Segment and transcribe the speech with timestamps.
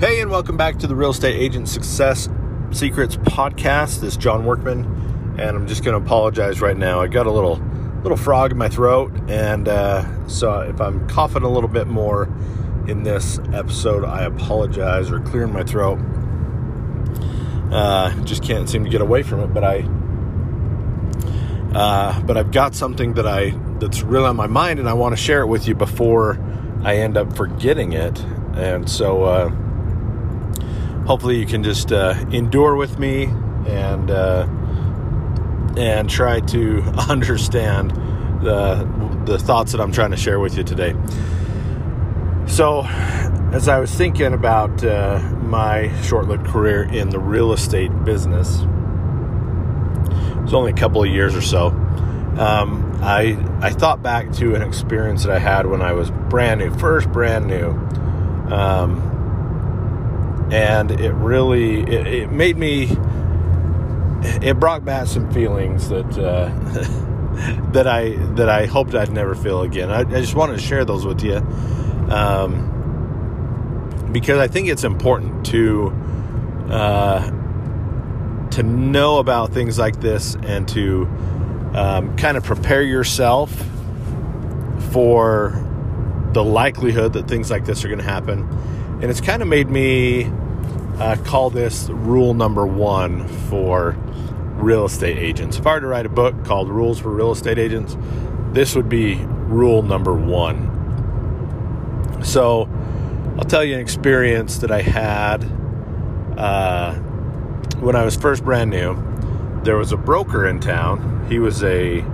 [0.00, 2.28] Hey, and welcome back to the Real Estate Agent Success
[2.70, 3.98] Secrets podcast.
[3.98, 4.84] This is John Workman,
[5.40, 7.00] and I'm just going to apologize right now.
[7.00, 7.56] I got a little
[8.04, 12.32] little frog in my throat, and uh, so if I'm coughing a little bit more
[12.86, 15.10] in this episode, I apologize.
[15.10, 15.98] Or clearing my throat,
[17.72, 19.48] uh, just can't seem to get away from it.
[19.48, 19.78] But I,
[21.76, 25.16] uh, but I've got something that I that's really on my mind, and I want
[25.16, 26.38] to share it with you before
[26.84, 28.20] I end up forgetting it.
[28.54, 29.67] And so uh,
[31.08, 33.24] hopefully you can just uh, endure with me
[33.66, 34.46] and uh,
[35.78, 37.90] and try to understand
[38.42, 38.86] the
[39.24, 40.94] the thoughts that I'm trying to share with you today.
[42.46, 42.82] So,
[43.52, 50.42] as I was thinking about uh, my short-lived career in the real estate business, it
[50.42, 51.68] was only a couple of years or so.
[52.36, 56.60] Um, I I thought back to an experience that I had when I was brand
[56.60, 57.70] new, first brand new.
[58.54, 59.17] Um,
[60.50, 62.88] and it really it, it, made me
[64.42, 66.48] it brought back some feelings that uh,
[67.72, 69.90] that I that I hoped I'd never feel again.
[69.90, 71.36] I, I just wanted to share those with you
[72.10, 72.74] um,
[74.12, 75.92] because I think it's important to
[76.70, 77.30] uh,
[78.50, 81.06] to know about things like this and to
[81.74, 83.52] um, kind of prepare yourself
[84.90, 85.64] for
[86.32, 88.48] the likelihood that things like this are going to happen
[89.00, 90.30] and it's kind of made me
[90.98, 93.92] uh, call this rule number one for
[94.56, 95.56] real estate agents.
[95.58, 97.96] If I were to write a book called Rules for Real Estate Agents,
[98.52, 100.74] this would be rule number one.
[102.24, 102.68] So,
[103.38, 105.44] I'll tell you an experience that I had
[106.36, 106.94] uh,
[107.76, 109.00] when I was first brand new.
[109.62, 111.26] There was a broker in town.
[111.28, 112.04] He was a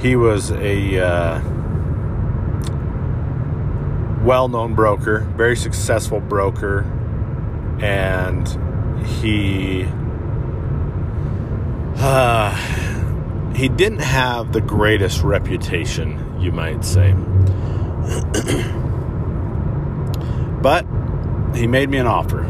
[0.00, 1.40] he was a uh,
[4.22, 6.82] well known broker, very successful broker,
[7.80, 8.48] and
[9.06, 9.86] he
[11.96, 12.54] uh,
[13.54, 17.12] he didn't have the greatest reputation, you might say.
[20.62, 20.86] but
[21.54, 22.48] he made me an offer.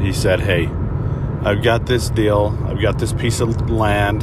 [0.00, 0.66] He said, Hey,
[1.42, 4.22] I've got this deal, I've got this piece of land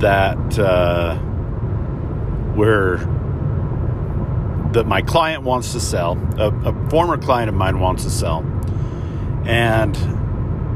[0.00, 1.18] that uh,
[2.56, 2.96] we're
[4.72, 8.40] that my client wants to sell, a, a, former client of mine wants to sell,
[9.44, 9.96] and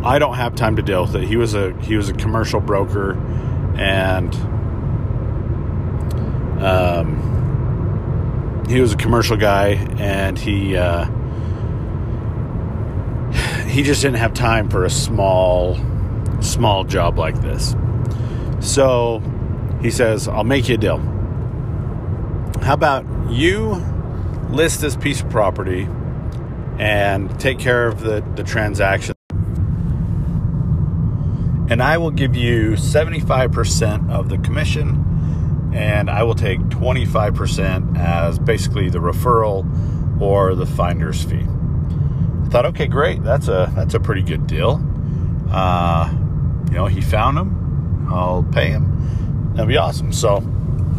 [0.04, 1.24] I don't have time to deal with it.
[1.24, 3.12] He was a he was a commercial broker,
[3.76, 4.34] and
[6.62, 11.06] um, he was a commercial guy, and he uh,
[13.66, 15.78] he just didn't have time for a small
[16.40, 17.74] small job like this.
[18.60, 19.22] So
[19.80, 21.15] he says, "I'll make you a deal."
[22.66, 23.74] How about you
[24.50, 25.88] list this piece of property
[26.80, 29.14] and take care of the, the transaction?
[31.70, 38.40] And I will give you 75% of the commission, and I will take 25% as
[38.40, 41.46] basically the referral or the finder's fee.
[41.46, 44.82] I thought, okay, great, that's a that's a pretty good deal.
[45.52, 46.10] Uh,
[46.66, 49.52] you know, he found him, I'll pay him.
[49.54, 50.12] That'd be awesome.
[50.12, 50.38] So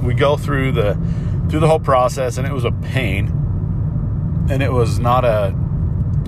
[0.01, 0.97] we go through the
[1.49, 3.27] through the whole process, and it was a pain.
[4.49, 5.55] And it was not a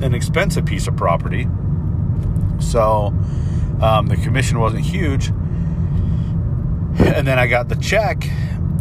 [0.02, 1.48] an expensive piece of property,
[2.60, 3.14] so
[3.82, 5.28] um, the commission wasn't huge.
[7.00, 8.30] And then I got the check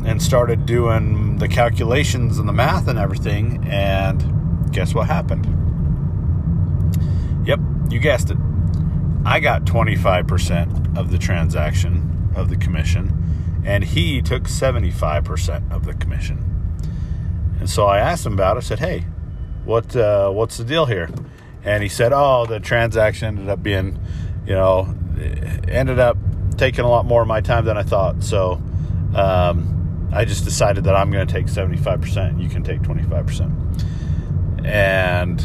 [0.05, 3.65] and started doing the calculations and the math and everything.
[3.69, 5.47] And guess what happened?
[7.47, 7.61] Yep,
[7.91, 8.39] you guessed it.
[9.25, 13.28] I got 25% of the transaction of the commission
[13.69, 16.43] and he took 75% of the commission.
[17.61, 18.61] And so I asked him about it.
[18.61, 19.05] I said, "Hey,
[19.67, 21.11] what uh, what's the deal here?"
[21.65, 23.99] And he said, "Oh, the transaction ended up being,
[24.47, 24.95] you know,
[25.69, 26.17] ended up
[26.57, 28.25] taking a lot more of my time than I thought.
[28.25, 28.53] So
[29.15, 32.43] um, I just decided that I'm going to take 75%.
[32.43, 35.45] You can take 25%." And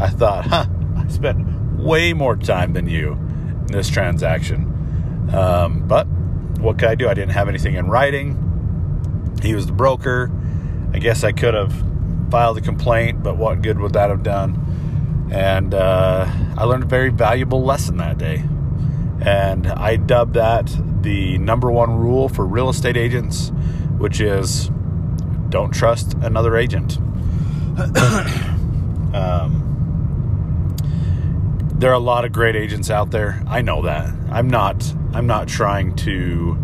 [0.00, 0.66] I thought, "Huh,
[0.96, 1.46] I spent
[1.78, 4.66] way more time than you in this transaction."
[5.32, 6.08] Um, but
[6.60, 7.08] what could I do?
[7.08, 9.36] I didn't have anything in writing.
[9.42, 10.30] He was the broker.
[10.92, 11.72] I guess I could have
[12.30, 15.28] filed a complaint, but what good would that have done?
[15.32, 16.26] And uh,
[16.56, 18.44] I learned a very valuable lesson that day.
[19.22, 23.50] And I dubbed that the number one rule for real estate agents,
[23.98, 24.70] which is
[25.48, 26.98] don't trust another agent.
[29.14, 30.76] um,
[31.74, 33.42] there are a lot of great agents out there.
[33.46, 34.12] I know that.
[34.30, 36.58] I'm not I'm not trying to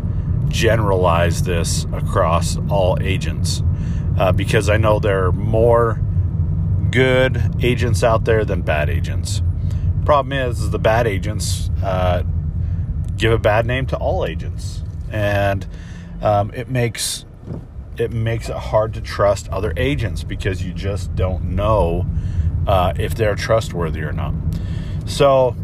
[0.48, 3.62] generalize this across all agents
[4.18, 6.00] uh, because I know there are more
[6.90, 9.42] good agents out there than bad agents.
[10.04, 12.22] Problem is, is the bad agents uh,
[13.16, 15.66] give a bad name to all agents, and
[16.22, 17.24] um, it makes
[17.98, 22.06] it makes it hard to trust other agents because you just don't know
[22.66, 24.34] uh, if they're trustworthy or not.
[25.06, 25.56] So,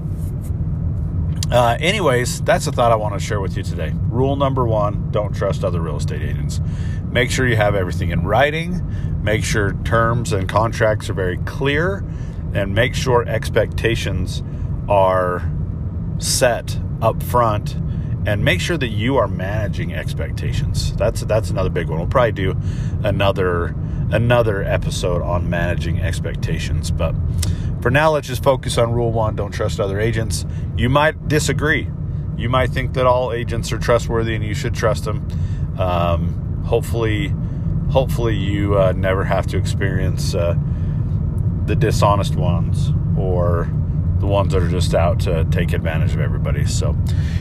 [1.53, 3.93] uh, anyways, that's a thought I want to share with you today.
[4.09, 6.61] Rule number one don't trust other real estate agents.
[7.11, 12.05] Make sure you have everything in writing, make sure terms and contracts are very clear,
[12.55, 14.43] and make sure expectations
[14.89, 15.43] are
[16.19, 17.77] set up front
[18.25, 20.95] and make sure that you are managing expectations.
[20.97, 21.99] That's that's another big one.
[21.99, 22.57] We'll probably do
[23.03, 23.75] another
[24.11, 27.15] another episode on managing expectations, but
[27.83, 30.47] for now let's just focus on rule 1, don't trust other agents.
[30.77, 31.89] You might disagree.
[32.37, 35.27] You might think that all agents are trustworthy and you should trust them.
[35.79, 37.35] Um, hopefully,
[37.91, 40.55] hopefully you uh, never have to experience uh,
[41.67, 43.69] the dishonest ones or
[44.19, 46.65] the ones that are just out to take advantage of everybody.
[46.65, 46.97] So,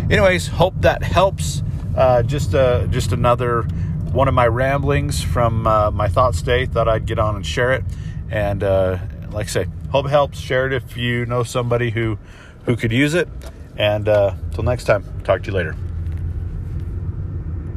[0.09, 1.61] anyways, hope that helps.
[1.95, 3.63] Uh, just uh, just another
[4.11, 6.71] one of my ramblings from uh, my thought state.
[6.71, 7.83] Thought I'd get on and share it.
[8.29, 8.97] And uh,
[9.31, 10.39] like I say, hope it helps.
[10.39, 12.17] Share it if you know somebody who
[12.65, 13.27] who could use it.
[13.77, 15.75] And uh, until next time, talk to you later.